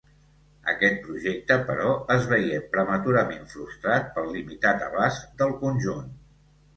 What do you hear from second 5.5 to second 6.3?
conjunt.